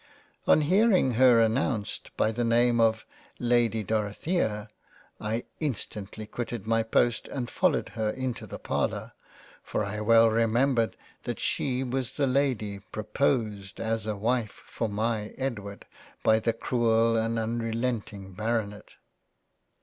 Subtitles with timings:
[0.47, 3.05] On hearing her announced by the Name of"
[3.39, 4.67] Lady Dorothea,"
[5.19, 9.11] I instantly quitted my Post and followed her into the Parlour,
[9.61, 15.35] for I well remembered that she was the Lady, proposed as a Wife for my
[15.37, 15.85] Edward
[16.23, 18.95] by the Cruel and Unrelenting Baronet.